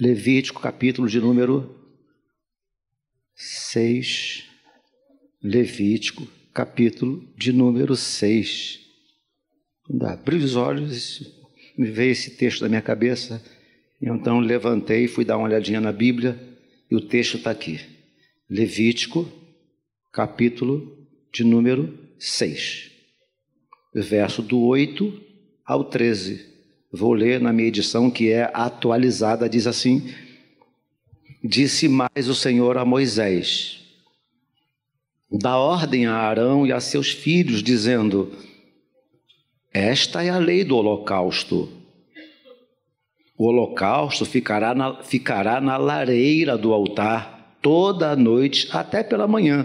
[0.00, 1.78] Levítico, capítulo de número
[3.34, 4.46] 6.
[5.42, 8.80] Levítico, capítulo de número 6.
[9.84, 11.30] Quando abri os olhos,
[11.76, 13.44] me veio esse texto na minha cabeça.
[14.00, 16.40] Então levantei, fui dar uma olhadinha na Bíblia
[16.90, 17.78] e o texto está aqui.
[18.48, 19.30] Levítico,
[20.10, 22.90] capítulo de número 6,
[23.94, 25.12] verso do 8
[25.62, 26.48] ao 13.
[26.92, 30.12] Vou ler na minha edição que é atualizada, diz assim:
[31.42, 33.80] Disse mais o Senhor a Moisés:
[35.30, 38.32] Dá ordem a Arão e a seus filhos, dizendo:
[39.72, 41.68] Esta é a lei do holocausto.
[43.38, 49.64] O holocausto ficará na, ficará na lareira do altar toda a noite até pela manhã,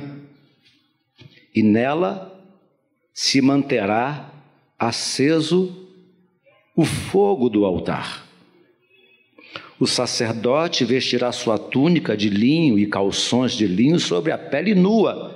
[1.55, 2.39] e nela
[3.11, 4.31] se manterá
[4.77, 5.84] aceso
[6.75, 8.25] o fogo do altar.
[9.79, 15.33] O sacerdote vestirá sua túnica de linho e calções de linho sobre a pele nua,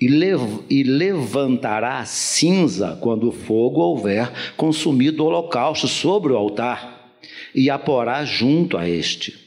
[0.00, 7.18] e, lev e levantará cinza quando o fogo houver consumido o holocausto sobre o altar,
[7.54, 9.38] e a porá junto a este.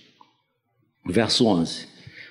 [1.05, 1.87] Verso 11: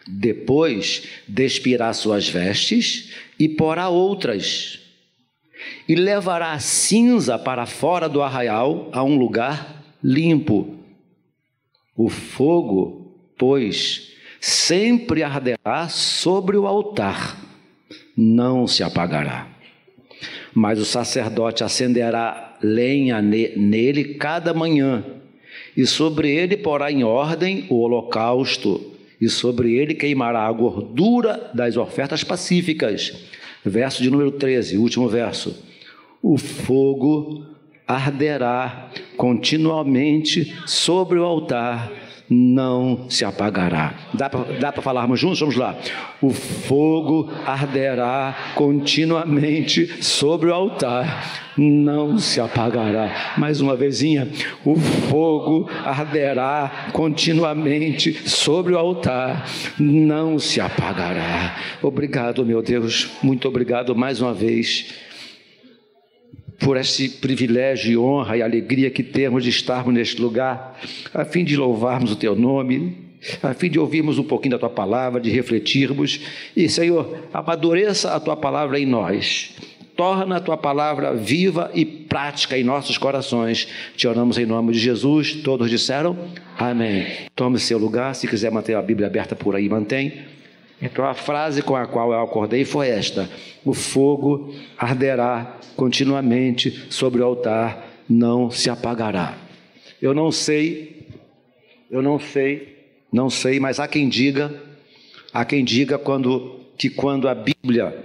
[0.06, 4.81] Depois despirá suas vestes e porá outras
[5.88, 10.76] e levará a cinza para fora do arraial a um lugar limpo.
[11.96, 17.38] O fogo, pois, sempre arderá sobre o altar,
[18.16, 19.46] não se apagará.
[20.54, 25.04] Mas o sacerdote acenderá lenha nele cada manhã,
[25.76, 31.76] e sobre ele porá em ordem o holocausto, e sobre ele queimará a gordura das
[31.76, 33.28] ofertas pacíficas.
[33.64, 35.56] Verso de número 13, último verso.
[36.22, 37.46] O fogo
[37.86, 41.92] arderá continuamente sobre o altar,
[42.32, 43.94] não se apagará.
[44.14, 44.30] Dá
[44.72, 45.40] para falarmos juntos?
[45.40, 45.76] Vamos lá.
[46.20, 53.34] O fogo arderá continuamente sobre o altar, não se apagará.
[53.36, 54.28] Mais uma vezinha.
[54.64, 59.46] O fogo arderá continuamente sobre o altar,
[59.78, 61.56] não se apagará.
[61.82, 63.10] Obrigado, meu Deus.
[63.22, 65.11] Muito obrigado mais uma vez
[66.64, 70.78] por esse privilégio e honra e alegria que temos de estarmos neste lugar,
[71.12, 72.96] a fim de louvarmos o teu nome,
[73.42, 76.20] a fim de ouvirmos um pouquinho da tua palavra, de refletirmos.
[76.56, 79.54] E, Senhor, amadureça a tua palavra em nós.
[79.96, 83.68] Torna a tua palavra viva e prática em nossos corações.
[83.94, 85.34] Te oramos em nome de Jesus.
[85.34, 86.16] Todos disseram
[86.58, 87.06] amém.
[87.36, 88.14] Tome seu lugar.
[88.14, 90.31] Se quiser manter a Bíblia aberta por aí, mantém.
[90.82, 93.30] Então a frase com a qual eu acordei foi esta:
[93.64, 99.38] O fogo arderá continuamente sobre o altar, não se apagará.
[100.00, 101.06] Eu não sei,
[101.88, 102.76] eu não sei,
[103.12, 104.52] não sei, mas há quem diga,
[105.32, 107.96] há quem diga quando que quando a Bíblia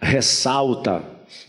[0.00, 1.04] ressalta,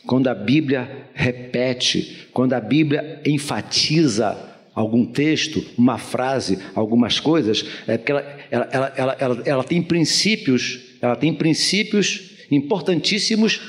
[0.06, 7.98] quando a Bíblia repete, quando a Bíblia enfatiza algum texto, uma frase, algumas coisas, é
[7.98, 13.62] porque ela, ela, ela, ela, ela tem princípios, ela tem princípios importantíssimos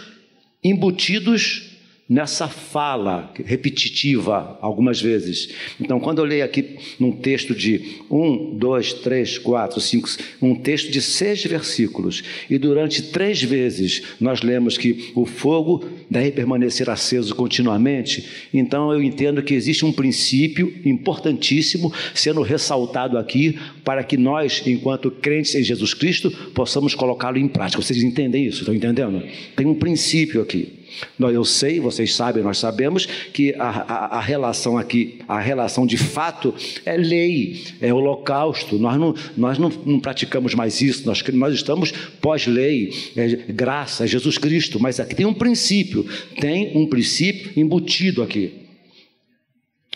[0.62, 1.73] embutidos
[2.06, 5.48] nessa fala repetitiva algumas vezes.
[5.80, 10.08] Então, quando eu leio aqui num texto de um, dois, três, quatro, cinco,
[10.40, 16.32] um texto de seis versículos, e durante três vezes nós lemos que o fogo deve
[16.32, 24.04] permanecer aceso continuamente, então eu entendo que existe um princípio importantíssimo sendo ressaltado aqui para
[24.04, 27.80] que nós, enquanto crentes em Jesus Cristo, possamos colocá-lo em prática.
[27.80, 28.60] Vocês entendem isso?
[28.60, 29.22] Estão entendendo?
[29.56, 30.83] Tem um princípio aqui.
[31.18, 35.96] Eu sei, vocês sabem, nós sabemos que a, a, a, relação aqui, a relação de
[35.96, 38.78] fato é lei, é holocausto.
[38.78, 44.06] Nós não, nós não, não praticamos mais isso, nós, nós estamos pós-lei, é graça, é
[44.06, 44.80] Jesus Cristo.
[44.80, 46.06] Mas aqui tem um princípio,
[46.40, 48.52] tem um princípio embutido aqui.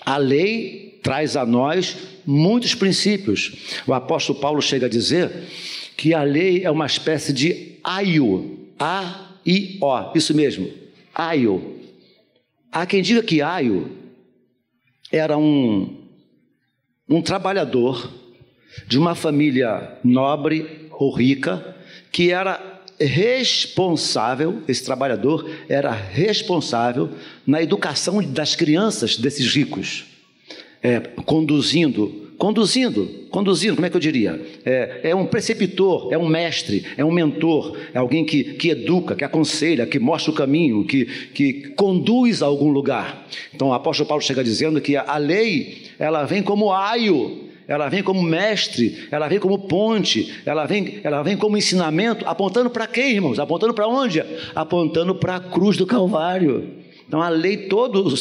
[0.05, 3.53] A lei traz a nós muitos princípios.
[3.87, 5.31] O apóstolo Paulo chega a dizer
[5.97, 10.88] que a lei é uma espécie de aio, A-I-O, isso mesmo
[11.19, 11.81] Aio.
[12.71, 13.91] Há quem diga que Aio
[15.11, 16.07] era um,
[17.09, 18.09] um trabalhador
[18.87, 21.77] de uma família nobre ou rica
[22.13, 27.11] que era responsável, esse trabalhador era responsável
[27.45, 30.05] na educação das crianças desses ricos,
[30.81, 34.41] é, conduzindo conduzindo, conduzindo, como é que eu diria?
[34.65, 39.17] É, é, um preceptor, é um mestre, é um mentor, é alguém que, que educa,
[39.17, 43.27] que aconselha, que mostra o caminho, que, que conduz a algum lugar.
[43.53, 48.03] Então o apóstolo Paulo chega dizendo que a lei, ela vem como aio, ela vem
[48.03, 53.17] como mestre, ela vem como ponte, ela vem, ela vem como ensinamento, apontando para quem,
[53.17, 53.39] irmãos?
[53.39, 54.25] Apontando para onde?
[54.55, 56.88] Apontando para a cruz do Calvário.
[57.09, 58.15] Então a lei todo,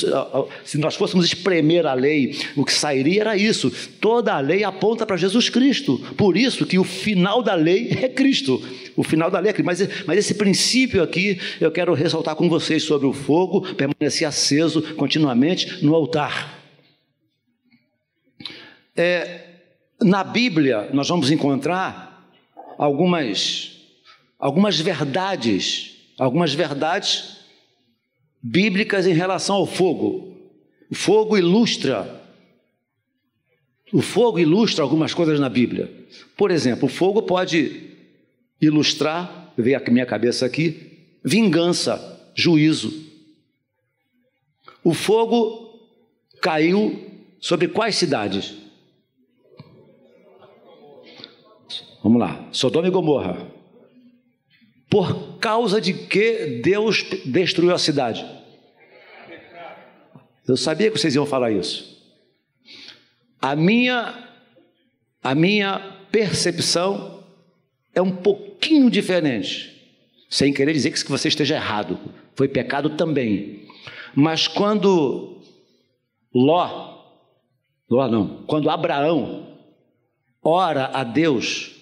[0.63, 3.69] se nós fôssemos espremer a lei, o que sairia era isso.
[3.99, 5.99] Toda a lei aponta para Jesus Cristo.
[6.15, 8.63] Por isso que o final da lei é Cristo.
[8.95, 9.65] O final da lei é Cristo.
[9.65, 14.81] Mas, mas esse princípio aqui eu quero ressaltar com vocês sobre o fogo permanecer aceso
[14.95, 16.57] continuamente no altar.
[18.95, 19.41] É,
[20.01, 22.25] na Bíblia nós vamos encontrar
[22.77, 23.73] algumas
[24.39, 27.36] algumas verdades, algumas verdades
[28.41, 30.35] bíblicas em relação ao fogo.
[30.89, 32.17] O fogo ilustra
[33.91, 35.89] o fogo ilustra algumas coisas na Bíblia.
[36.35, 37.95] Por exemplo, o fogo pode
[38.61, 43.05] ilustrar, veio a minha cabeça aqui, vingança, juízo.
[44.83, 45.79] O fogo
[46.41, 46.99] caiu
[47.39, 48.55] sobre quais cidades?
[52.03, 53.56] Vamos lá, Sodoma e Gomorra.
[54.89, 58.25] Por causa de que Deus destruiu a cidade?
[60.47, 61.97] Eu sabia que vocês iam falar isso.
[63.41, 64.29] A minha,
[65.21, 65.79] a minha
[66.11, 67.23] percepção
[67.93, 69.75] é um pouquinho diferente.
[70.29, 71.99] Sem querer dizer que você esteja errado.
[72.35, 73.67] Foi pecado também.
[74.15, 75.41] Mas quando
[76.33, 77.03] Ló,
[77.89, 79.57] Ló não, quando Abraão
[80.41, 81.76] ora a Deus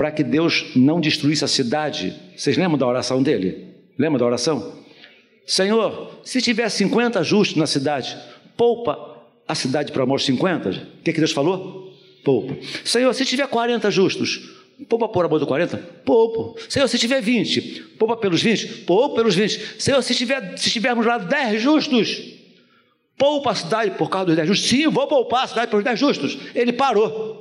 [0.00, 3.66] para que Deus não destruísse a cidade, vocês lembram da oração dele?
[3.98, 4.72] Lembra da oração?
[5.46, 8.16] Senhor, se tiver 50 justos na cidade,
[8.56, 10.70] poupa a cidade para amor 50.
[10.70, 11.92] O que, que Deus falou?
[12.24, 12.56] Poupa.
[12.82, 14.50] Senhor, se tiver 40 justos,
[14.88, 15.76] poupa por amor do 40?
[16.02, 16.58] Poupo.
[16.66, 18.84] Senhor, se tiver 20, poupa pelos 20?
[18.86, 19.82] Poupa pelos 20.
[19.82, 22.22] Senhor, se, tiver, se tivermos lá 10 justos,
[23.18, 24.66] poupa a cidade por causa dos 10 justos.
[24.66, 26.38] Sim, vou poupar a cidade pelos 10 justos.
[26.54, 27.38] Ele parou.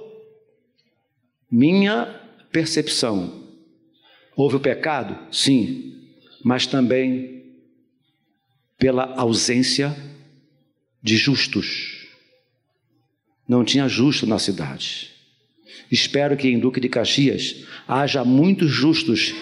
[1.50, 3.44] Minha percepção.
[4.36, 5.18] Houve o pecado?
[5.31, 5.96] Sim.
[6.44, 7.44] Mas também
[8.78, 9.96] pela ausência
[11.04, 12.07] de justos.
[13.48, 15.12] Não tinha justo na cidade.
[15.92, 19.34] Espero que em Duque de Caxias haja muitos justos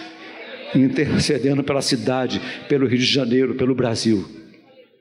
[0.74, 4.28] intercedendo pela cidade, pelo Rio de Janeiro, pelo Brasil.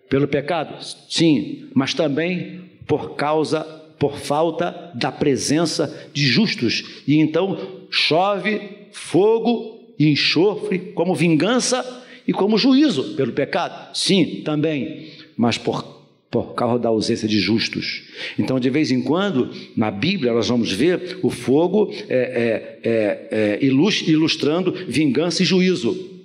[0.10, 0.84] Pelo pecado?
[1.10, 3.66] Sim, mas também por causa,
[4.00, 7.02] por falta da presença de justos.
[7.08, 7.58] E então
[7.90, 8.62] chove
[8.92, 13.96] fogo e enxofre como vingança e como juízo pelo pecado?
[13.96, 15.84] Sim, também, mas por,
[16.30, 18.04] por causa da ausência de justos.
[18.38, 23.60] Então, de vez em quando, na Bíblia, nós vamos ver o fogo é, é, é,
[23.62, 26.16] é ilustrando vingança e juízo.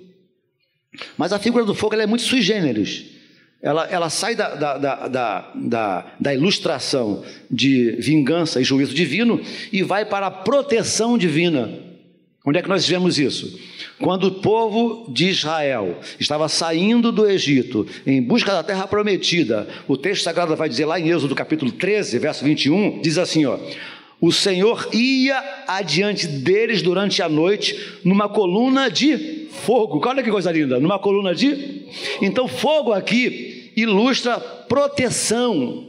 [1.17, 3.12] Mas a figura do fogo é muito sui generis.
[3.63, 9.39] Ela, ela sai da, da, da, da, ilustração de vingança e juízo divino
[9.71, 11.71] e vai para a proteção divina.
[12.45, 13.57] Onde é que nós vemos isso?
[14.01, 19.95] Quando o povo de Israel estava saindo do Egito em busca da terra prometida, o
[19.95, 23.57] texto sagrado vai dizer lá em Êxodo capítulo 13, verso 21, diz assim, ó:
[24.19, 30.01] O Senhor ia adiante deles durante a noite numa coluna de fogo.
[30.05, 31.85] Olha que coisa linda, numa coluna de
[32.21, 35.87] Então fogo aqui ilustra proteção.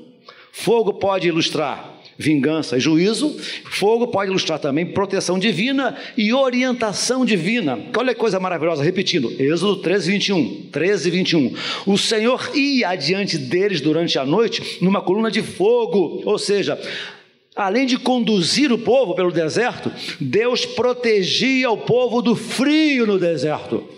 [0.53, 3.37] Fogo pode ilustrar vingança e juízo.
[3.65, 7.79] Fogo pode ilustrar também proteção divina e orientação divina.
[7.97, 10.63] Olha que coisa maravilhosa, repetindo, Êxodo 13, 21.
[10.71, 11.55] 13, 21.
[11.87, 16.79] O Senhor ia adiante deles durante a noite numa coluna de fogo, ou seja,
[17.57, 19.89] Além de conduzir o povo pelo deserto,
[20.21, 23.89] Deus protegia o povo do frio no deserto.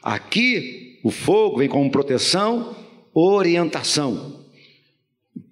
[0.00, 2.74] Aqui, o fogo vem como proteção,
[3.14, 4.40] orientação.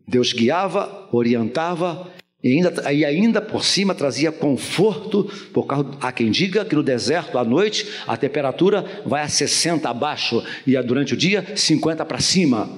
[0.04, 2.10] Deus guiava, orientava
[2.42, 6.82] e ainda, e ainda por cima trazia conforto, por causa, há quem diga que no
[6.82, 12.18] deserto à noite a temperatura vai a 60 abaixo e durante o dia 50 para
[12.18, 12.68] cima.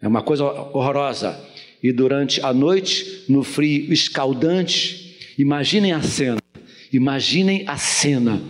[0.00, 1.38] É uma coisa horrorosa.
[1.82, 6.38] E durante a noite, no frio escaldante, imaginem a cena.
[6.90, 8.40] Imaginem a cena.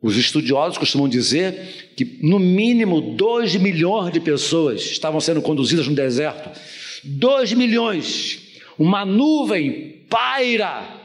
[0.00, 5.94] Os estudiosos costumam dizer que no mínimo 2 milhões de pessoas estavam sendo conduzidas no
[5.94, 6.50] deserto.
[7.02, 8.38] 2 milhões,
[8.78, 10.98] uma nuvem paira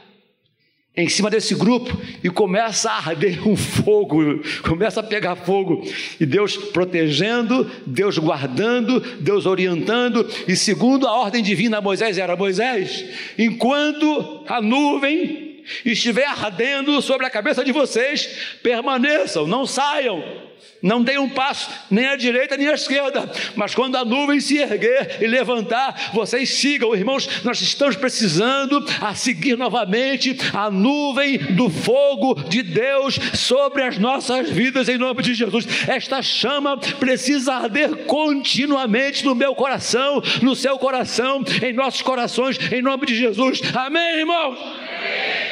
[0.96, 5.84] em cima desse grupo e começa a arder um fogo, começa a pegar fogo,
[6.20, 12.36] e Deus protegendo, Deus guardando, Deus orientando, e segundo a ordem divina a Moisés era:
[12.36, 13.06] Moisés,
[13.40, 15.43] enquanto a nuvem
[15.86, 20.54] estiver ardendo sobre a cabeça de vocês, permaneçam, não saiam.
[20.84, 24.58] Não dei um passo nem à direita nem à esquerda, mas quando a nuvem se
[24.58, 27.42] erguer e levantar, vocês sigam, irmãos.
[27.46, 34.50] Nós estamos precisando a seguir novamente a nuvem do fogo de Deus sobre as nossas
[34.50, 35.66] vidas em nome de Jesus.
[35.88, 42.82] Esta chama precisa arder continuamente no meu coração, no seu coração, em nossos corações, em
[42.82, 43.62] nome de Jesus.
[43.74, 44.58] Amém, irmãos?
[44.60, 45.43] Amém.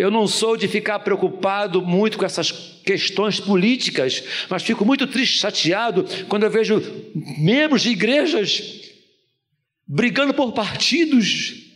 [0.00, 5.36] Eu não sou de ficar preocupado muito com essas questões políticas, mas fico muito triste,
[5.36, 6.82] chateado, quando eu vejo
[7.36, 8.80] membros de igrejas
[9.86, 11.69] brigando por partidos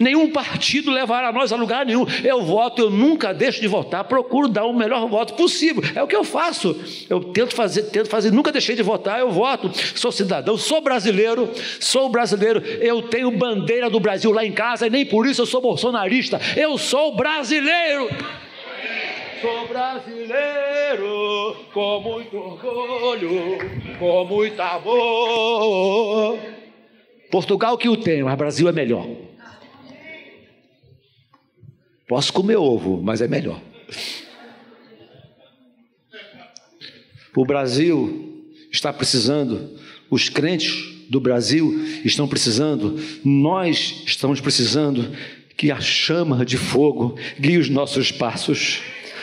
[0.00, 2.06] Nenhum partido levará nós a lugar nenhum.
[2.24, 5.82] Eu voto, eu nunca deixo de votar, procuro dar o melhor voto possível.
[5.94, 6.74] É o que eu faço.
[7.10, 9.70] Eu tento fazer, tento fazer, nunca deixei de votar, eu voto.
[9.94, 12.62] Sou cidadão, sou brasileiro, sou brasileiro.
[12.80, 16.40] Eu tenho bandeira do Brasil lá em casa e nem por isso eu sou bolsonarista.
[16.56, 18.08] Eu sou brasileiro.
[19.42, 23.58] Sou brasileiro com muito orgulho,
[23.98, 26.38] com muito amor.
[27.30, 29.29] Portugal que o tem, mas Brasil é melhor.
[32.10, 33.62] Posso comer ovo, mas é melhor.
[37.36, 39.78] O Brasil está precisando,
[40.10, 41.72] os crentes do Brasil
[42.04, 45.16] estão precisando, nós estamos precisando
[45.56, 48.80] que a chama de fogo guie os nossos passos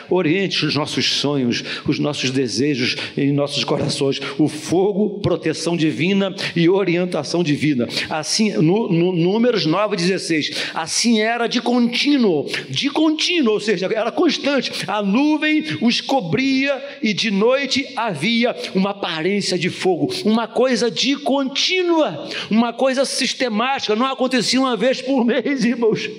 [0.10, 4.20] oriente os nossos sonhos, os nossos desejos em nossos corações.
[4.38, 7.88] O fogo, proteção divina e orientação divina.
[8.10, 14.72] Assim, no, no Números 9,16, assim era de contínuo, de contínuo, ou seja, era constante.
[14.88, 21.16] A nuvem os cobria e de noite havia uma aparência de fogo, uma coisa de
[21.18, 26.10] contínua, uma coisa sistemática, não acontecia uma vez por mês, irmãos,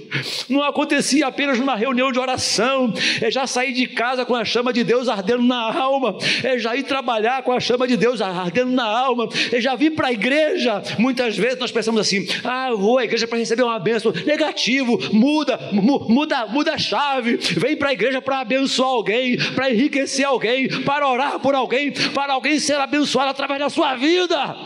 [0.48, 4.72] não acontecia apenas numa reunião de oração, é já sair de casa com a chama
[4.72, 8.72] de Deus ardendo na alma, é já ir trabalhar com a chama de Deus ardendo
[8.72, 10.82] na alma, é já vir para a igreja.
[10.98, 14.12] Muitas vezes nós pensamos assim: ah, eu vou à igreja para receber uma bênção.
[14.26, 17.36] Negativo, muda, muda, muda a chave.
[17.36, 22.32] Vem para a igreja para abençoar alguém, para enriquecer alguém, para orar por alguém, para
[22.32, 24.56] alguém ser abençoado através da sua vida.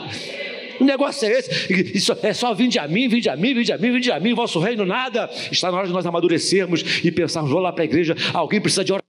[0.83, 1.97] O negócio é esse.
[1.97, 4.35] Isso é só vinde a mim, vinde a mim, vinde a mim, vinde a mim,
[4.35, 5.31] vosso reino nada.
[5.51, 8.85] Está na hora de nós amadurecermos e pensarmos, vou lá para a igreja, alguém precisa
[8.85, 9.02] de oração,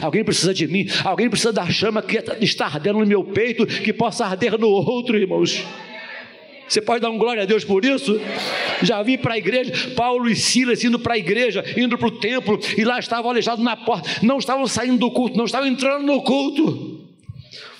[0.00, 3.92] alguém precisa de mim, alguém precisa da chama que está ardendo no meu peito, que
[3.92, 5.64] possa arder no outro, irmãos.
[6.68, 8.20] Você pode dar um glória a Deus por isso?
[8.82, 12.10] Já vi para a igreja, Paulo e Silas indo para a igreja, indo para o
[12.10, 16.04] templo, e lá estavam aleijados na porta, não estavam saindo do culto, não estavam entrando
[16.04, 17.08] no culto.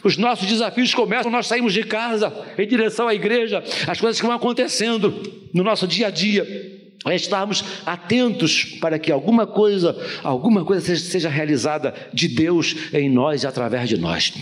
[0.02, 4.26] Os nossos desafios começam, nós saímos de casa em direção à igreja, as coisas que
[4.26, 5.14] vão acontecendo
[5.52, 6.77] no nosso dia a dia.
[7.06, 13.08] É estarmos atentos para que alguma coisa, alguma coisa seja, seja realizada de Deus em
[13.08, 14.32] nós e através de nós.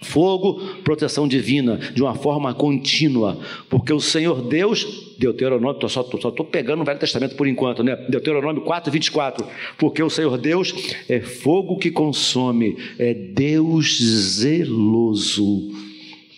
[0.00, 3.40] Fogo, proteção divina, de uma forma contínua,
[3.70, 7.96] porque o Senhor Deus, Deuteronômio, só estou pegando o Velho Testamento por enquanto, né?
[8.08, 9.46] Deuteronômio 4, 24,
[9.78, 10.74] porque o Senhor Deus
[11.08, 15.72] é fogo que consome, é Deus zeloso.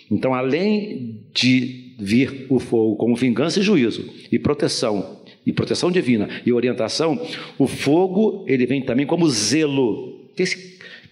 [0.09, 5.15] Então, além de vir o fogo como vingança e juízo, e proteção,
[5.46, 7.24] e proteção divina, e orientação,
[7.56, 10.28] o fogo, ele vem também como zelo.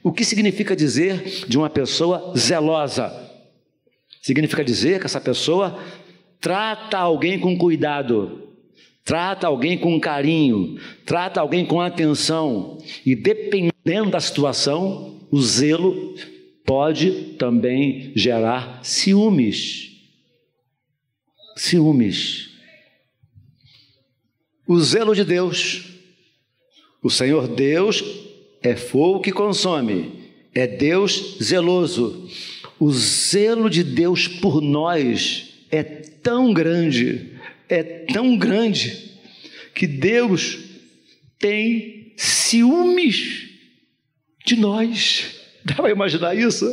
[0.03, 3.13] O que significa dizer de uma pessoa zelosa?
[4.21, 5.79] Significa dizer que essa pessoa
[6.41, 8.49] trata alguém com cuidado,
[9.05, 16.15] trata alguém com carinho, trata alguém com atenção, e dependendo da situação, o zelo
[16.67, 19.93] pode também gerar ciúmes.
[21.57, 22.54] Ciúmes.
[24.67, 25.85] O zelo de Deus.
[27.03, 28.03] O Senhor Deus
[28.63, 32.29] é fogo que consome, é Deus zeloso.
[32.81, 37.33] O zelo de Deus por nós é tão grande,
[37.69, 39.13] é tão grande,
[39.75, 40.59] que Deus
[41.39, 43.51] tem ciúmes
[44.47, 45.41] de nós.
[45.65, 46.67] Dá para imaginar isso?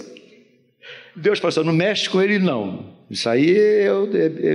[1.16, 2.91] Deus falou assim: não mexe com ele, não.
[3.12, 4.10] Isso aí eu,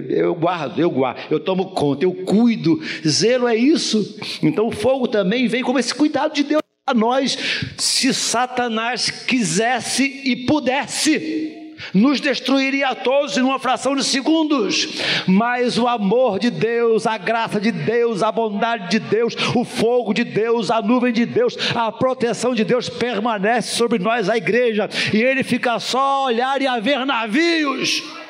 [0.08, 2.80] eu, guardo, eu guardo, eu tomo conta, eu cuido.
[3.06, 4.18] Zelo é isso.
[4.42, 7.36] Então o fogo também vem como esse cuidado de Deus a nós,
[7.76, 15.76] se Satanás quisesse e pudesse, nos destruiria a todos em uma fração de segundos, mas
[15.76, 20.25] o amor de Deus, a graça de Deus, a bondade de Deus, o fogo de
[20.25, 25.20] Deus, a nuvem de Deus, a proteção de Deus permanece sobre nós, a igreja, e
[25.20, 28.25] ele fica só a olhar e a ver navios.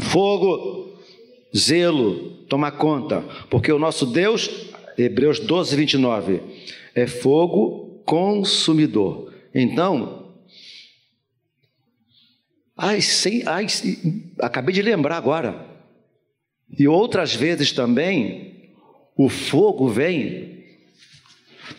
[0.00, 0.98] Fogo,
[1.56, 4.48] zelo, toma conta, porque o nosso Deus,
[4.96, 6.40] Hebreus 12, 29
[6.94, 9.32] é fogo consumidor.
[9.54, 10.34] Então,
[12.76, 13.66] ai, sem, ai,
[14.40, 15.66] acabei de lembrar agora.
[16.78, 18.72] E outras vezes também,
[19.16, 20.64] o fogo vem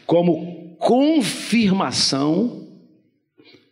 [0.05, 2.67] como confirmação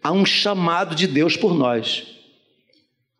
[0.03, 2.16] a um chamado de Deus por nós.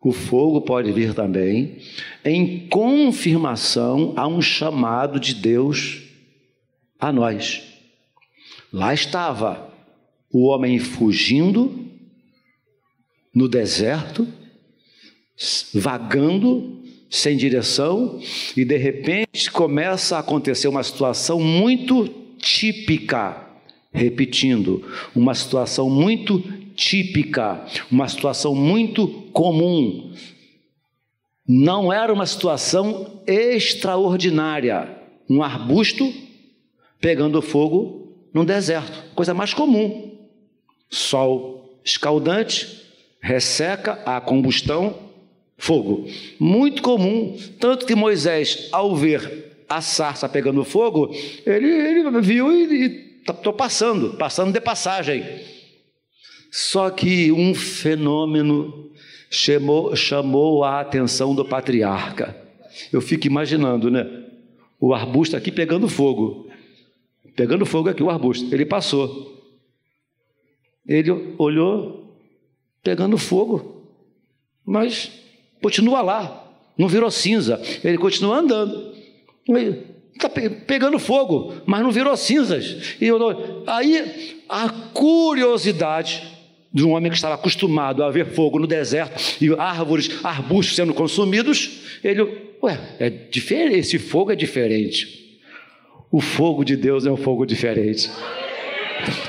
[0.00, 1.78] O fogo pode vir também
[2.24, 6.02] em confirmação a um chamado de Deus
[7.00, 7.62] a nós.
[8.72, 9.72] Lá estava
[10.32, 11.86] o homem fugindo
[13.34, 14.26] no deserto,
[15.74, 18.20] vagando sem direção,
[18.56, 23.46] e de repente começa a acontecer uma situação muito típica.
[23.90, 26.42] Repetindo, uma situação muito
[26.78, 30.12] típica, uma situação muito comum.
[31.46, 34.96] Não era uma situação extraordinária.
[35.28, 36.10] Um arbusto
[37.00, 40.16] pegando fogo no deserto, coisa mais comum.
[40.88, 42.84] Sol escaldante,
[43.20, 44.94] resseca a combustão,
[45.56, 46.06] fogo.
[46.38, 51.10] Muito comum, tanto que Moisés, ao ver a sarça pegando fogo,
[51.44, 55.57] ele, ele viu e estou passando, passando de passagem.
[56.50, 58.90] Só que um fenômeno
[59.30, 62.36] chamou, chamou a atenção do patriarca.
[62.92, 64.06] Eu fico imaginando, né?
[64.80, 66.48] O arbusto aqui pegando fogo.
[67.36, 68.52] Pegando fogo aqui, o arbusto.
[68.54, 69.36] Ele passou.
[70.86, 72.16] Ele olhou,
[72.82, 73.84] pegando fogo.
[74.64, 75.10] Mas
[75.62, 76.44] continua lá.
[76.76, 77.60] Não virou cinza.
[77.82, 78.94] Ele continua andando.
[80.14, 82.96] Está pegando fogo, mas não virou cinzas.
[83.00, 83.18] E eu,
[83.66, 86.37] aí a curiosidade
[86.72, 90.92] de um homem que estava acostumado a ver fogo no deserto e árvores, arbustos sendo
[90.92, 92.22] consumidos, ele,
[92.62, 95.38] ué, é diferente, esse fogo é diferente.
[96.10, 98.10] O fogo de Deus é um fogo diferente.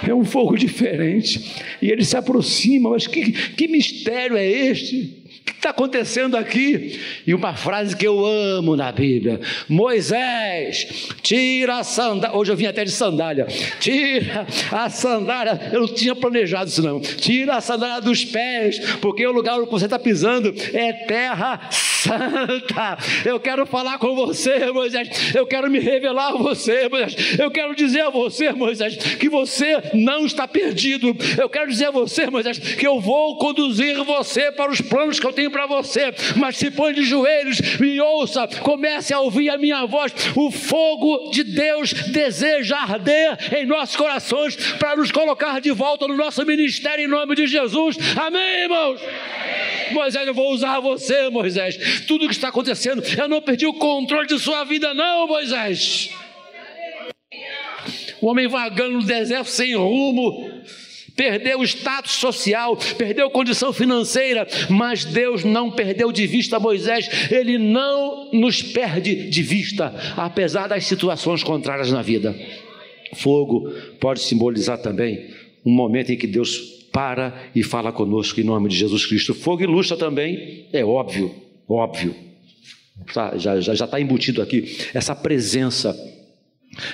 [0.08, 1.55] É um fogo diferente.
[1.81, 5.19] E ele se aproxima, mas que, que mistério é este?
[5.60, 7.00] Está acontecendo aqui?
[7.28, 12.36] E uma frase que eu amo na Bíblia: Moisés, tira a sandália.
[12.36, 13.46] Hoje eu vim até de sandália.
[13.79, 15.70] Tira a sandália.
[15.72, 17.00] Eu não tinha planejado isso, não.
[17.00, 22.98] Tira a sandália dos pés, porque o lugar onde você está pisando é terra santa.
[23.25, 25.36] Eu quero falar com você, Moisés.
[25.36, 27.38] Eu quero me revelar a você, Moisés.
[27.38, 31.16] Eu quero dizer a você, Moisés, que você não está perdido.
[31.38, 35.27] Eu quero dizer a você, Moisés, que eu vou conduzir você para os planos que
[35.27, 36.14] eu tenho para você.
[36.35, 40.14] Mas se põe de joelhos, me ouça, comece a ouvir a minha voz.
[40.35, 46.16] O fogo de Deus deseja arder em nossos corações para nos colocar de volta no
[46.16, 47.98] nosso ministério em nome de Jesus.
[48.16, 49.00] Amém, irmãos?
[49.92, 52.05] Moisés, eu vou usar você, Moisés.
[52.07, 56.09] Tudo que está acontecendo, eu não perdi o controle de sua vida, não, Moisés.
[58.22, 60.49] O homem vagando no deserto sem rumo,
[61.20, 67.58] perdeu o status social, perdeu condição financeira, mas Deus não perdeu de vista Moisés, ele
[67.58, 72.34] não nos perde de vista, apesar das situações contrárias na vida.
[73.16, 75.29] Fogo pode simbolizar também
[75.66, 76.58] um momento em que Deus
[76.90, 79.34] para e fala conosco em nome de Jesus Cristo.
[79.34, 81.36] Fogo ilustra também, é óbvio,
[81.68, 82.16] óbvio,
[83.14, 85.94] tá, já está já, já embutido aqui, essa presença,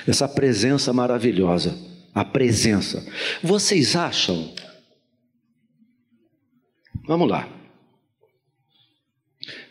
[0.04, 1.78] essa presença maravilhosa,
[2.16, 3.06] a presença.
[3.42, 4.54] Vocês acham?
[7.06, 7.46] Vamos lá.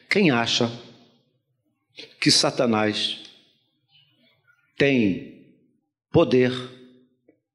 [0.07, 0.71] Quem acha
[2.21, 3.23] que Satanás
[4.77, 5.57] tem
[6.11, 6.51] poder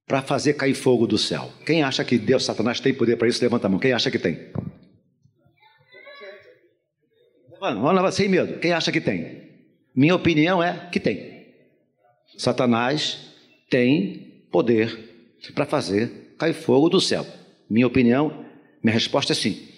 [0.09, 1.53] para fazer cair fogo do céu.
[1.65, 3.79] Quem acha que Deus, Satanás, tem poder para isso, levanta a mão.
[3.79, 4.51] Quem acha que tem?
[7.61, 8.59] Vamos lá, sem medo.
[8.59, 9.51] Quem acha que tem?
[9.95, 11.55] Minha opinião é que tem.
[12.37, 13.37] Satanás
[13.71, 14.99] tem poder
[15.55, 17.27] para fazer cair fogo do céu.
[17.69, 18.45] Minha opinião,
[18.83, 19.69] minha resposta é sim.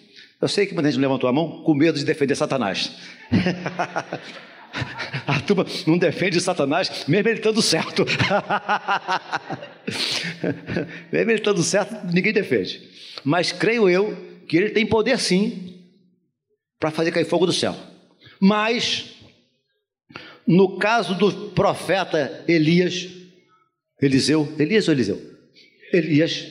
[0.40, 2.92] Eu sei que muita gente levantou a mão com medo de defender Satanás.
[5.26, 8.06] A turma não defende Satanás, mesmo ele estando certo.
[11.12, 12.88] mesmo ele estando certo, ninguém defende.
[13.22, 14.16] Mas creio eu
[14.48, 15.78] que ele tem poder sim
[16.80, 17.76] para fazer cair fogo do céu.
[18.40, 19.14] Mas,
[20.46, 23.08] no caso do profeta Elias,
[24.02, 25.22] Eliseu, Elias ou Eliseu?
[25.92, 26.48] Elias,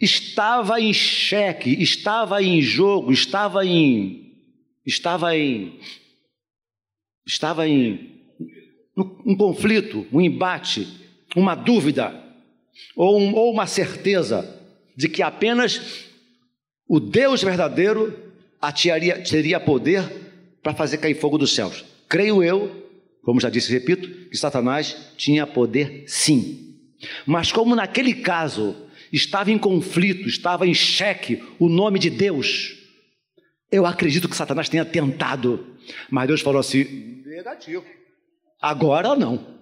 [0.00, 4.32] estava em xeque, estava em jogo, estava em
[4.84, 5.78] estava em
[7.24, 8.10] estava em
[8.96, 10.86] um conflito, um embate,
[11.36, 12.20] uma dúvida
[12.96, 14.60] ou, um, ou uma certeza
[14.96, 16.10] de que apenas
[16.86, 18.18] o Deus verdadeiro
[18.60, 20.02] atiaria, teria poder
[20.62, 21.84] para fazer cair fogo dos céus.
[22.08, 22.81] Creio eu,
[23.22, 26.76] como já disse repito, que Satanás tinha poder sim.
[27.26, 28.76] Mas como naquele caso
[29.12, 32.76] estava em conflito, estava em xeque o nome de Deus,
[33.70, 35.76] eu acredito que Satanás tenha tentado,
[36.10, 37.84] mas Deus falou assim: negativo.
[38.60, 39.52] Agora não.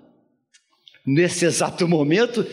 [1.06, 2.46] Nesse exato momento,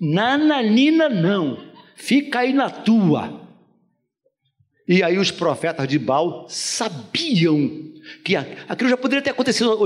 [0.00, 3.41] nananina não, fica aí na tua.
[4.86, 7.92] E aí os profetas de Baal sabiam
[8.24, 9.78] que aquilo já poderia ter acontecido,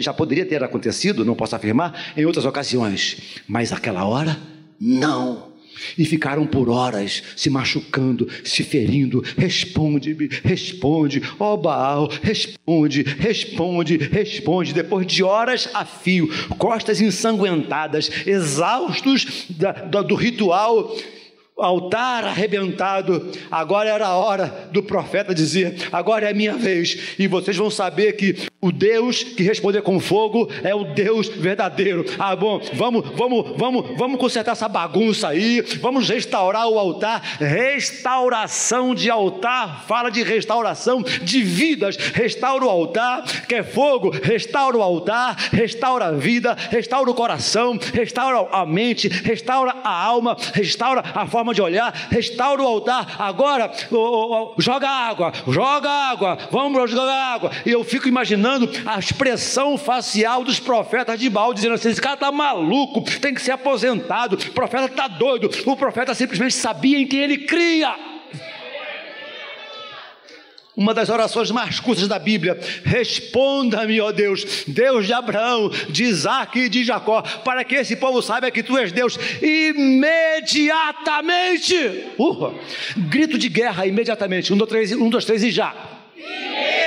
[0.00, 4.36] já poderia ter acontecido, não posso afirmar, em outras ocasiões, mas aquela hora,
[4.80, 5.52] não.
[5.96, 9.24] E ficaram por horas se machucando, se ferindo.
[9.36, 14.74] Responde-me, responde, ó oh Baal, responde, responde, responde.
[14.74, 20.94] Depois de horas a fio, costas ensanguentadas, exaustos da, do, do ritual
[21.64, 23.30] altar arrebentado.
[23.50, 27.16] Agora era a hora do profeta dizer: agora é a minha vez.
[27.18, 32.04] E vocês vão saber que o Deus que responder com fogo é o Deus verdadeiro.
[32.18, 35.60] Ah, bom, vamos, vamos, vamos, vamos consertar essa bagunça aí.
[35.80, 37.20] Vamos restaurar o altar.
[37.38, 39.84] Restauração de altar.
[39.86, 41.96] Fala de restauração de vidas.
[41.96, 43.24] Restaura o altar.
[43.46, 44.10] Quer fogo?
[44.10, 45.36] Restaura o altar.
[45.52, 46.56] Restaura a vida.
[46.70, 47.78] Restaura o coração.
[47.92, 49.08] Restaura a mente.
[49.08, 50.36] Restaura a alma.
[50.54, 53.16] Restaura a forma forma de olhar, restaura o altar.
[53.18, 57.50] Agora, oh, oh, oh, joga água, joga água, vamos jogar água.
[57.66, 58.51] E eu fico imaginando
[58.86, 63.42] a expressão facial dos profetas de Baal, dizendo assim: esse cara está maluco, tem que
[63.42, 65.50] ser aposentado, o profeta está doido.
[65.66, 67.94] O profeta simplesmente sabia em quem ele cria
[70.76, 72.58] uma das orações mais curtas da Bíblia.
[72.84, 78.20] Responda-me, ó Deus, Deus de Abraão, de Isaac e de Jacó, para que esse povo
[78.22, 81.76] saiba que tu és Deus imediatamente.
[82.18, 82.52] Uh,
[82.96, 84.52] grito de guerra imediatamente.
[84.52, 85.74] Um, dois, três, um, dois, três e já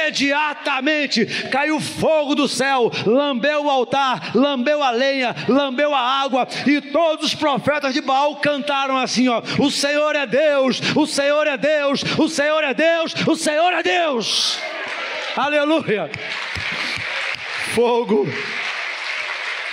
[0.05, 6.81] imediatamente caiu fogo do céu, lambeu o altar, lambeu a lenha, lambeu a água, e
[6.81, 11.57] todos os profetas de Baal cantaram assim: ó, o Senhor é Deus, o Senhor é
[11.57, 14.59] Deus, o Senhor é Deus, o Senhor é Deus.
[15.35, 16.09] Aleluia!
[17.73, 18.25] Fogo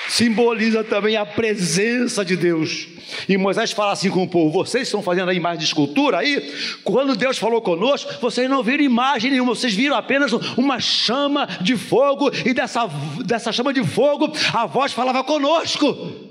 [0.09, 2.89] simboliza também a presença de Deus.
[3.29, 6.53] E Moisés fala assim com o povo: vocês estão fazendo a imagem de escultura aí?
[6.85, 11.77] Quando Deus falou conosco, vocês não viram imagem nenhuma, vocês viram apenas uma chama de
[11.77, 12.89] fogo, e dessa,
[13.25, 16.31] dessa chama de fogo a voz falava conosco.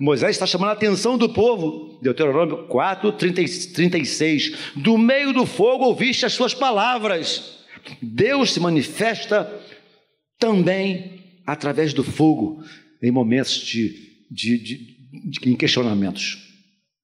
[0.00, 1.98] Moisés está chamando a atenção do povo.
[2.00, 3.42] Deuteronômio 4, 30,
[3.74, 4.72] 36.
[4.76, 7.58] Do meio do fogo ouviste as suas palavras.
[8.00, 9.52] Deus se manifesta
[10.38, 12.62] também através do fogo
[13.02, 16.48] em momentos de, de, de em questionamentos.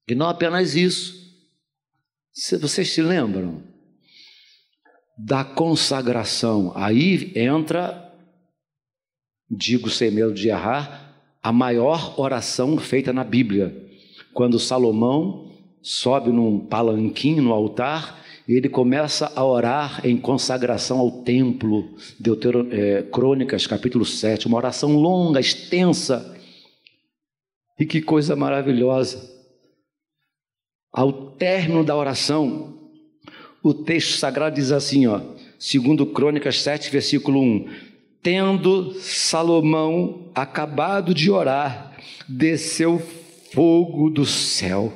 [0.08, 1.24] E não apenas isso.
[2.32, 3.62] Se vocês se lembram
[5.16, 8.12] da consagração, aí entra,
[9.48, 11.04] digo sem medo de errar,
[11.42, 13.82] a maior oração feita na Bíblia.
[14.32, 21.94] Quando Salomão sobe num palanquinho no altar, ele começa a orar em consagração ao templo,
[22.20, 26.36] Deutero, é, Crônicas, capítulo 7, uma oração longa, extensa,
[27.78, 29.32] e que coisa maravilhosa.
[30.92, 32.78] Ao término da oração,
[33.62, 35.20] o texto sagrado diz assim, ó,
[35.58, 37.68] segundo Crônicas 7, versículo 1:
[38.22, 41.96] Tendo Salomão acabado de orar,
[42.28, 42.98] desceu
[43.52, 44.92] fogo do céu.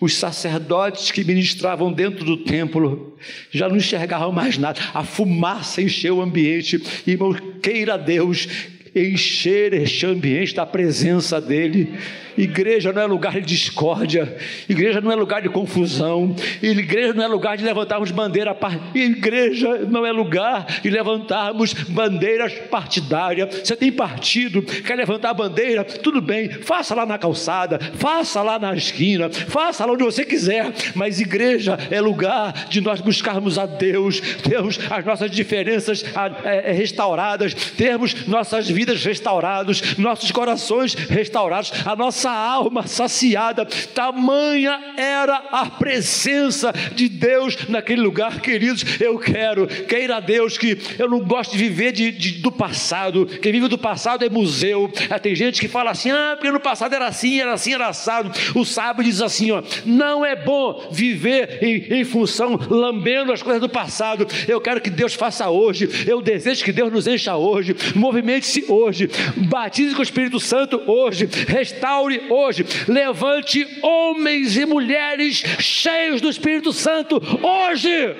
[0.00, 3.16] Os sacerdotes que ministravam dentro do templo
[3.50, 6.82] já não enxergavam mais nada, a fumaça encheu o ambiente.
[7.06, 7.32] Irmão,
[7.62, 8.46] queira Deus
[8.94, 11.94] encher este ambiente da presença dEle.
[12.36, 14.36] Igreja não é lugar de discórdia,
[14.68, 18.56] igreja não é lugar de confusão, igreja não é lugar de levantarmos bandeira,
[18.94, 23.62] igreja não é lugar de levantarmos bandeiras partidárias.
[23.62, 28.74] Você tem partido, quer levantar bandeira, tudo bem, faça lá na calçada, faça lá na
[28.74, 34.20] esquina, faça lá onde você quiser, mas igreja é lugar de nós buscarmos a Deus,
[34.42, 36.04] termos as nossas diferenças
[36.44, 43.64] é, é, restauradas, termos nossas vidas restauradas, nossos corações restaurados, a nossa nossa alma saciada,
[43.94, 48.84] tamanha era a presença de Deus naquele lugar, queridos.
[49.00, 53.26] Eu quero, queira Deus que eu não gosto de viver de, de, do passado.
[53.26, 54.90] Quem vive do passado é museu.
[55.08, 57.86] Ah, tem gente que fala assim: ah, porque no passado era assim, era assim, era
[57.88, 58.32] assado.
[58.54, 63.60] O sábio diz assim: ó, não é bom viver em, em função, lambendo as coisas
[63.60, 64.26] do passado.
[64.48, 65.88] Eu quero que Deus faça hoje.
[66.08, 67.76] Eu desejo que Deus nos encha hoje.
[67.94, 69.08] Movimente-se hoje.
[69.48, 71.28] Batize com o Espírito Santo hoje.
[71.46, 72.64] Restaure hoje.
[72.88, 78.16] Levante homens e mulheres cheios do Espírito Santo hoje.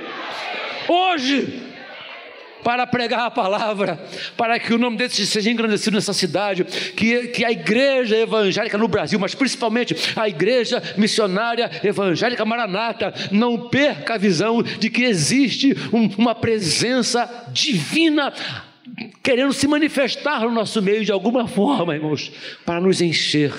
[0.89, 1.67] Hoje.
[2.63, 3.97] para pregar a palavra,
[4.37, 8.89] para que o nome dele seja engrandecido nessa cidade, que, que a igreja evangélica no
[8.89, 15.77] Brasil, mas principalmente a igreja missionária evangélica maranata, não perca a visão de que existe
[15.93, 18.33] um, uma presença divina
[19.23, 22.33] querendo se manifestar no nosso meio de alguma forma, irmãos,
[22.65, 23.53] para nos encher,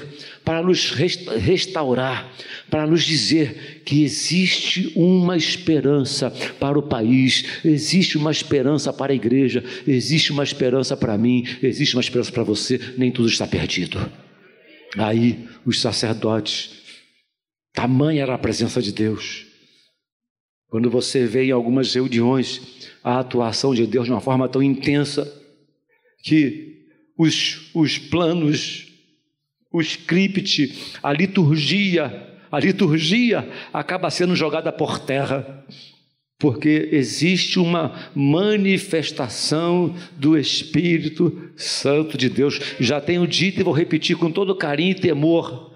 [0.48, 2.32] para nos restaurar,
[2.70, 9.16] para nos dizer que existe uma esperança para o país, existe uma esperança para a
[9.16, 14.10] igreja, existe uma esperança para mim, existe uma esperança para você, nem tudo está perdido.
[14.98, 16.70] Aí os sacerdotes,
[17.74, 19.46] tamanha era a presença de Deus.
[20.70, 25.30] Quando você vê em algumas reuniões a atuação de Deus de uma forma tão intensa,
[26.24, 26.86] que
[27.18, 28.87] os, os planos,
[29.78, 35.66] o script, a liturgia, a liturgia acaba sendo jogada por terra,
[36.40, 42.60] porque existe uma manifestação do Espírito Santo de Deus.
[42.80, 45.76] Já tenho dito e vou repetir com todo carinho e temor,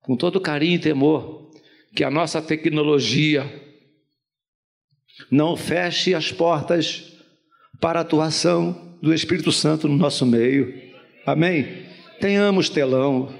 [0.00, 1.50] com todo carinho e temor,
[1.94, 3.44] que a nossa tecnologia
[5.30, 7.12] não feche as portas
[7.80, 10.74] para a atuação do Espírito Santo no nosso meio.
[11.24, 11.89] Amém?
[12.20, 13.34] Tenhamos telão,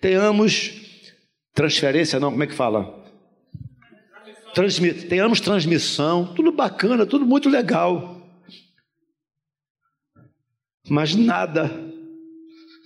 [0.00, 0.72] tenhamos
[1.54, 3.04] transferência, não, como é que fala?
[4.54, 8.22] Transmi tenhamos transmissão, tudo bacana, tudo muito legal.
[10.88, 11.70] Mas nada,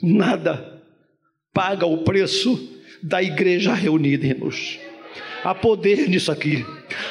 [0.02, 0.82] nada
[1.52, 4.78] paga o preço da igreja reunida, irmãos.
[5.44, 6.64] Há poder nisso aqui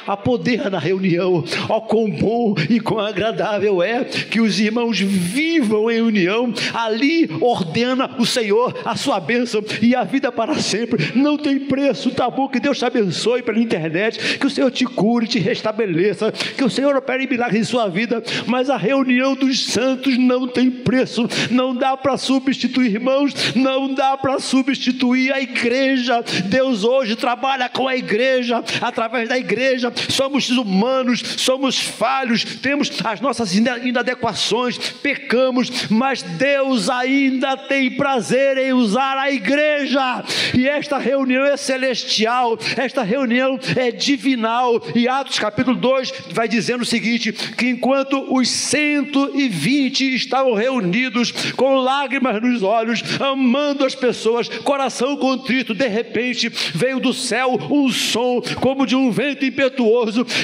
[0.08, 1.44] há poder na reunião.
[1.70, 6.54] Ó, oh, quão bom e quão agradável é que os irmãos vivam em união.
[6.74, 11.12] Ali ordena o Senhor a sua bênção e a vida para sempre.
[11.16, 12.48] Não tem preço, tá bom?
[12.48, 16.70] Que Deus te abençoe pela internet, que o Senhor te cure, te restabeleça, que o
[16.70, 18.24] Senhor opere milagres em sua vida.
[18.48, 24.18] Mas a reunião dos santos não tem preço, não dá para substituir, irmãos, não dá
[24.18, 26.24] para substituir a igreja.
[26.46, 33.20] Deus hoje trabalha com a igreja, através da igreja somos humanos, somos falhos, temos as
[33.20, 40.24] nossas inadequações, pecamos, mas Deus ainda tem prazer em usar a igreja,
[40.58, 46.82] e esta reunião é celestial, esta reunião é divinal, e Atos capítulo 2 vai dizendo
[46.82, 54.48] o seguinte: que enquanto os 120 estavam reunidos com lágrimas nos olhos, amando as pessoas,
[54.48, 59.81] coração contrito, de repente veio do céu um som como de um vento impetuoso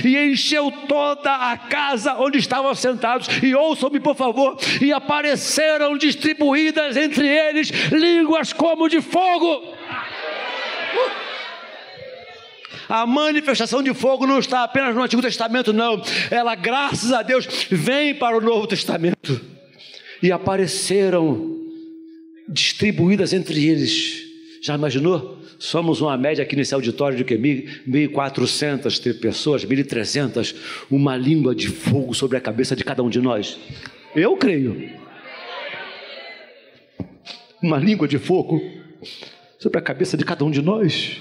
[0.03, 3.27] e encheu toda a casa onde estavam sentados.
[3.41, 9.75] E ouçam-me, por favor, e apareceram distribuídas entre eles línguas como de fogo.
[12.89, 16.01] A manifestação de fogo não está apenas no Antigo Testamento, não.
[16.31, 19.39] Ela, graças a Deus, vem para o Novo Testamento.
[20.23, 21.57] E apareceram
[22.47, 24.23] distribuídas entre eles.
[24.61, 25.37] Já imaginou?
[25.59, 30.55] Somos uma média aqui nesse auditório de que 1.400 pessoas, 1.300,
[30.89, 33.57] uma língua de fogo sobre a cabeça de cada um de nós.
[34.15, 34.91] Eu creio.
[37.61, 38.61] Uma língua de fogo
[39.57, 41.17] sobre a cabeça de cada um de nós.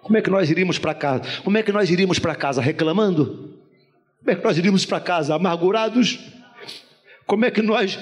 [0.00, 1.42] Como é que nós iríamos para casa?
[1.42, 3.58] Como é que nós iríamos para casa reclamando?
[4.20, 6.18] Como é que nós iríamos para casa amargurados?
[7.26, 7.98] Como é que nós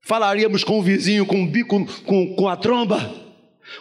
[0.00, 3.25] falaríamos com o vizinho com o bico, com, com a tromba?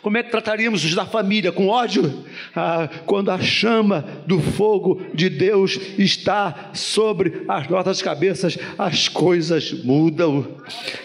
[0.01, 1.51] Como é que trataríamos os da família?
[1.51, 2.25] Com ódio?
[2.55, 9.71] Ah, quando a chama do fogo de Deus está sobre as nossas cabeças, as coisas
[9.83, 10.47] mudam.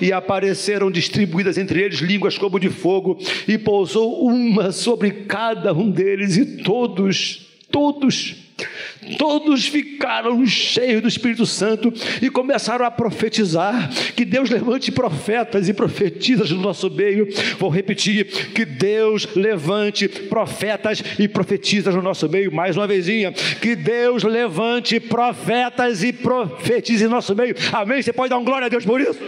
[0.00, 5.90] E apareceram distribuídas entre eles línguas como de fogo, e pousou uma sobre cada um
[5.90, 8.49] deles, e todos, todos,
[9.18, 13.90] Todos ficaram cheios do Espírito Santo e começaram a profetizar.
[14.14, 17.28] Que Deus levante profetas e profetisas no nosso meio.
[17.58, 22.52] Vou repetir: que Deus levante profetas e profetisas no nosso meio.
[22.52, 23.32] Mais uma vezinha.
[23.32, 27.54] Que Deus levante profetas e profetizes no nosso meio.
[27.72, 28.02] Amém?
[28.02, 29.18] Você pode dar um glória a Deus por isso?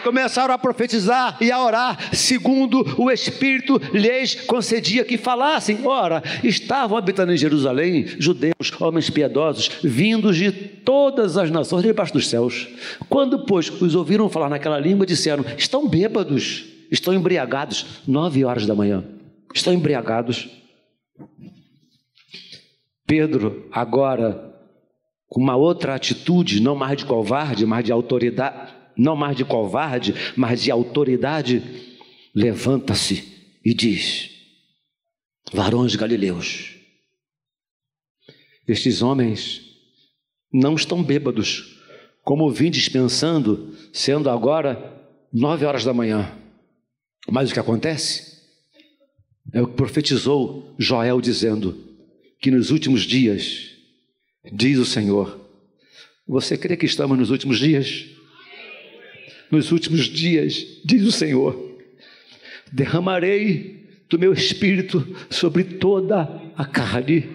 [0.00, 5.86] Começaram a profetizar e a orar, segundo o Espírito lhes concedia que falassem.
[5.86, 12.28] Ora, estavam habitando em Jerusalém judeus, homens piedosos, vindos de todas as nações debaixo dos
[12.28, 12.68] céus.
[13.08, 17.86] Quando, pois, os ouviram falar naquela língua, disseram: estão bêbados, estão embriagados.
[18.06, 19.04] Nove horas da manhã,
[19.54, 20.48] estão embriagados.
[23.06, 24.52] Pedro, agora,
[25.28, 30.14] com uma outra atitude, não mais de covarde, mas de autoridade, não mais de covarde,
[30.36, 31.62] mas de autoridade,
[32.34, 34.30] levanta-se e diz:
[35.52, 36.74] Varões galileus,
[38.66, 39.62] Estes homens
[40.52, 41.78] não estão bêbados,
[42.22, 44.92] como vim dispensando, sendo agora
[45.32, 46.32] nove horas da manhã.
[47.28, 48.36] Mas o que acontece?
[49.52, 51.84] É o que profetizou Joel dizendo
[52.40, 53.70] que nos últimos dias,
[54.52, 55.40] diz o Senhor,
[56.26, 58.15] você crê que estamos nos últimos dias?
[59.50, 61.78] Nos últimos dias, diz o Senhor,
[62.72, 67.28] derramarei do meu espírito sobre toda a carne.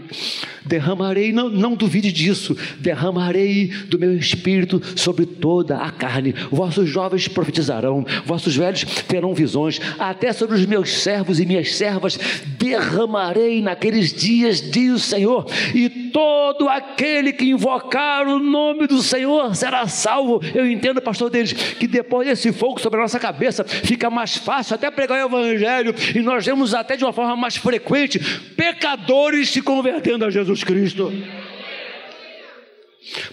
[0.66, 6.34] Derramarei, não, não duvide disso, derramarei do meu espírito sobre toda a carne.
[6.52, 12.20] Vossos jovens profetizarão, vossos velhos terão visões, até sobre os meus servos e minhas servas
[12.58, 19.56] derramarei naqueles dias, diz o Senhor, e todo aquele que invocar o nome do Senhor
[19.56, 20.42] será salvo.
[20.54, 24.76] Eu entendo, pastor deles, que depois desse fogo sobre a nossa cabeça fica mais fácil
[24.76, 28.20] até pregar o evangelho, e nós vemos até de uma forma mais frequente
[28.56, 31.12] pecadores se convertendo a Jesus Cristo.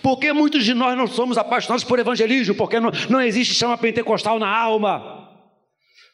[0.03, 4.39] Porque muitos de nós não somos apaixonados por evangelismo, porque não, não existe chama pentecostal
[4.39, 5.19] na alma.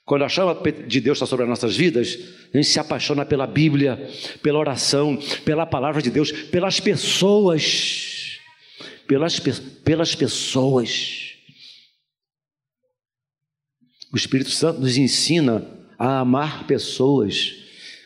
[0.04, 0.54] Quando a chama
[0.86, 2.18] de Deus está sobre as nossas vidas,
[2.52, 4.10] a gente se apaixona pela Bíblia,
[4.42, 8.38] pela oração, pela palavra de Deus, pelas pessoas.
[9.06, 9.38] Pelas,
[9.84, 11.34] pelas pessoas.
[14.12, 15.66] O Espírito Santo nos ensina
[15.98, 17.54] a amar pessoas.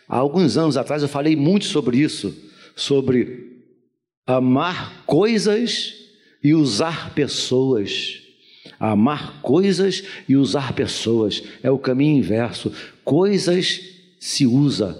[0.08, 2.34] Há alguns anos atrás eu falei muito sobre isso,
[2.78, 3.64] sobre
[4.24, 5.94] amar coisas
[6.42, 8.22] e usar pessoas.
[8.78, 12.72] Amar coisas e usar pessoas é o caminho inverso.
[13.04, 13.80] Coisas
[14.20, 14.94] se usa,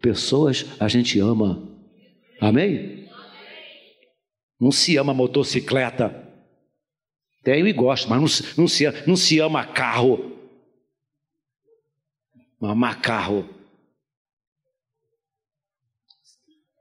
[0.00, 1.66] pessoas a gente ama.
[2.38, 3.08] Amém?
[4.60, 6.28] Não se ama motocicleta.
[7.42, 10.36] Tenho e gosto, mas não, não, se, não se ama carro.
[12.60, 13.61] Amar carro.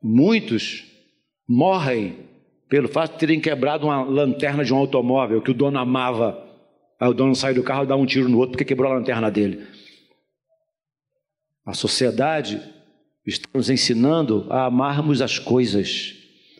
[0.02, 0.84] Muitos
[1.48, 2.30] morrem
[2.68, 6.42] pelo fato de terem quebrado uma lanterna de um automóvel que o dono amava.
[7.00, 8.96] Aí o dono sai do carro e dá um tiro no outro porque quebrou a
[8.96, 9.68] lanterna dele.
[11.66, 12.62] A sociedade
[13.26, 16.16] está nos ensinando a amarmos as coisas,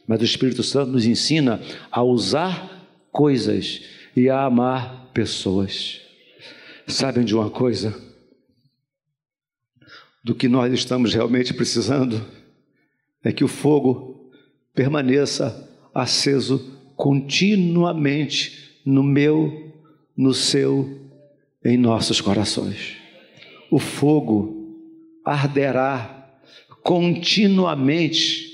[0.08, 3.82] mas o Espírito Santo nos ensina a usar coisas
[4.16, 6.02] e a amar pessoas.
[6.88, 7.98] Sabem de uma coisa?
[10.24, 12.24] Do que nós estamos realmente precisando
[13.24, 14.32] é que o fogo
[14.74, 19.74] permaneça aceso continuamente no meu,
[20.16, 21.10] no seu,
[21.64, 22.98] em nossos corações.
[23.70, 24.76] O fogo
[25.24, 26.30] arderá
[26.84, 28.50] continuamente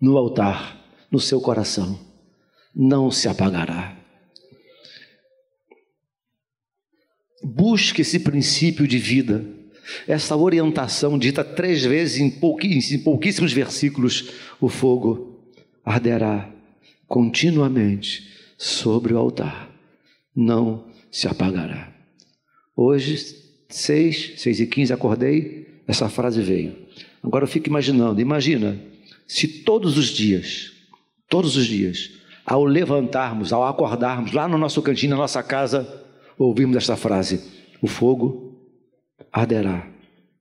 [0.00, 1.98] no altar, no seu coração,
[2.74, 3.96] não se apagará.
[7.44, 9.44] Busque esse princípio de vida,
[10.06, 15.40] essa orientação dita três vezes em pouquíssimos, versículos: o fogo
[15.84, 16.50] arderá
[17.06, 19.70] continuamente sobre o altar,
[20.34, 21.92] não se apagará.
[22.76, 23.18] Hoje,
[23.68, 26.76] seis, seis e quinze, acordei, essa frase veio.
[27.22, 28.80] Agora eu fico imaginando, imagina
[29.26, 30.72] se todos os dias,
[31.28, 32.10] todos os dias,
[32.44, 36.02] ao levantarmos, ao acordarmos, lá no nosso cantinho, na nossa casa,
[36.38, 37.40] ouvimos esta frase:
[37.80, 38.41] o fogo
[39.32, 39.92] arderá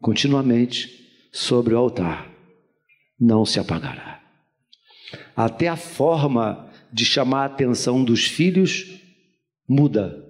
[0.01, 2.29] continuamente sobre o altar,
[3.19, 4.19] não se apagará.
[5.35, 8.99] Até a forma de chamar a atenção dos filhos
[9.67, 10.27] muda.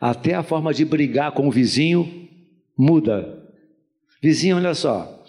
[0.00, 2.28] Até a forma de brigar com o vizinho
[2.76, 3.38] muda.
[4.22, 5.24] Vizinho, olha só.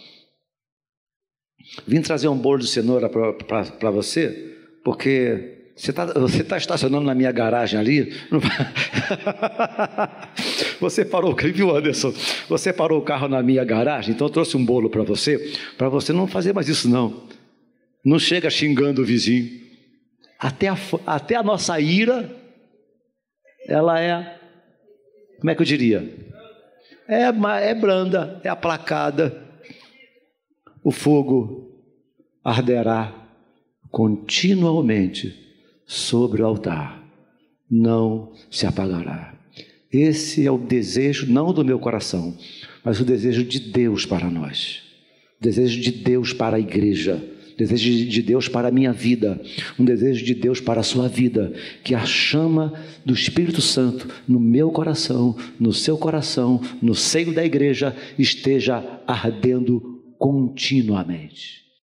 [1.87, 7.31] Vim trazer um bolo de cenoura para você, porque você está tá estacionando na minha
[7.31, 8.13] garagem ali.
[10.81, 12.11] Você parou, viu, Anderson?
[12.49, 15.87] Você parou o carro na minha garagem, então eu trouxe um bolo para você, para
[15.87, 17.21] você não fazer mais isso, não.
[18.03, 19.61] Não chega xingando o vizinho.
[20.39, 22.35] Até a, até a nossa ira,
[23.67, 24.39] ela é,
[25.39, 26.31] como é que eu diria?
[27.07, 29.39] É, é branda, é aplacada.
[30.83, 31.79] O fogo
[32.43, 33.13] arderá
[33.91, 35.37] continuamente
[35.85, 37.03] sobre o altar,
[37.69, 39.30] não se apagará.
[39.91, 42.37] Esse é o desejo, não do meu coração,
[42.83, 44.81] mas o desejo de Deus para nós,
[45.39, 47.21] o desejo de Deus para a igreja.
[47.57, 49.39] Desejo de Deus para a minha vida,
[49.77, 51.53] um desejo de Deus para a sua vida,
[51.83, 52.73] que a chama
[53.05, 60.01] do Espírito Santo no meu coração, no seu coração, no seio da igreja, esteja ardendo
[60.17, 61.60] continuamente.